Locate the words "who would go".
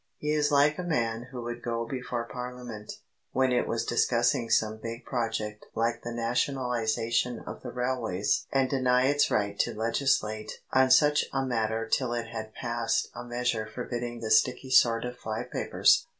1.29-1.85